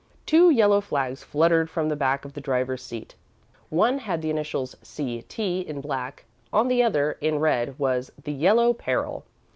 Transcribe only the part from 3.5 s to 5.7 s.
One had the initials "C. T."